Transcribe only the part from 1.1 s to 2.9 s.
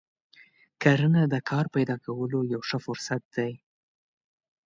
د کار پیدا کولو یو ښه